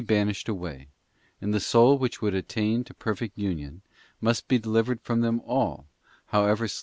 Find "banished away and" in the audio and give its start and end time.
0.07-1.53